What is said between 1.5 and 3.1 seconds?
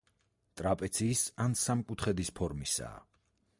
სამკუთხედის ფორმისაა.